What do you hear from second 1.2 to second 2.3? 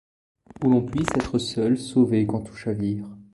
seul sauvé